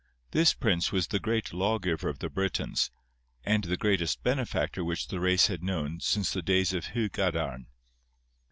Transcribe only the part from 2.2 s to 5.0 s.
Britons, and the greatest benefactor